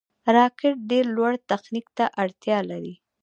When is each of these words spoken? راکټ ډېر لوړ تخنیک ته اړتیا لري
راکټ 0.35 0.75
ډېر 0.89 1.05
لوړ 1.15 1.31
تخنیک 1.49 1.87
ته 1.97 2.05
اړتیا 2.23 2.57
لري 2.69 2.93